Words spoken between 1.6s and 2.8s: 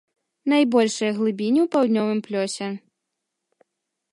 ў паўднёвым плёсе.